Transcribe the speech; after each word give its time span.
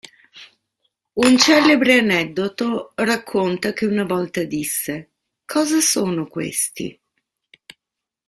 Un 1.25 1.37
celebre 1.37 1.91
aneddoto 1.99 2.93
racconta 2.95 3.71
che 3.71 3.85
una 3.85 4.03
volta 4.03 4.41
disse: 4.41 5.11
"Cosa 5.45 5.79
sono 5.79 6.25
questi? 6.25 6.99